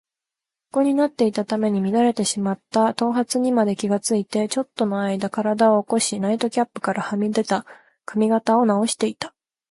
[0.71, 7.67] 横になっていたために乱れてしまった頭髪にまで気がついて、ちょっとのあいだ身体を起こし、ナイトキャップからはみ出た
[8.03, 9.35] 髪形をなおしていた。